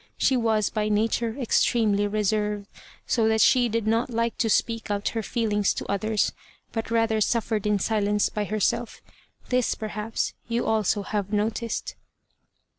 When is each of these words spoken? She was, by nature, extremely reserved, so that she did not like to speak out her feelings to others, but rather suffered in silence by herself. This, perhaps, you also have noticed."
She 0.17 0.35
was, 0.35 0.71
by 0.71 0.89
nature, 0.89 1.37
extremely 1.39 2.07
reserved, 2.07 2.67
so 3.05 3.27
that 3.27 3.39
she 3.39 3.69
did 3.69 3.85
not 3.85 4.09
like 4.09 4.35
to 4.39 4.49
speak 4.49 4.89
out 4.89 5.09
her 5.09 5.21
feelings 5.21 5.75
to 5.75 5.85
others, 5.85 6.31
but 6.71 6.89
rather 6.89 7.21
suffered 7.21 7.67
in 7.67 7.77
silence 7.77 8.27
by 8.27 8.45
herself. 8.45 8.99
This, 9.49 9.75
perhaps, 9.75 10.33
you 10.47 10.65
also 10.65 11.03
have 11.03 11.31
noticed." 11.31 11.93